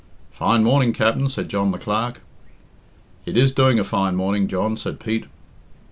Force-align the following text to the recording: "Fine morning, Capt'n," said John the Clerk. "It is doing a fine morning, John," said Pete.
"Fine 0.31 0.63
morning, 0.63 0.93
Capt'n," 0.93 1.29
said 1.29 1.47
John 1.47 1.69
the 1.69 1.77
Clerk. 1.77 2.21
"It 3.27 3.37
is 3.37 3.51
doing 3.51 3.77
a 3.77 3.83
fine 3.83 4.15
morning, 4.15 4.47
John," 4.47 4.75
said 4.75 4.99
Pete. 4.99 5.27